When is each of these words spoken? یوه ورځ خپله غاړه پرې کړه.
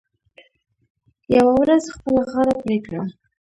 یوه 1.35 1.53
ورځ 1.61 1.83
خپله 1.95 2.21
غاړه 2.31 2.53
پرې 2.61 2.77
کړه. 2.85 3.01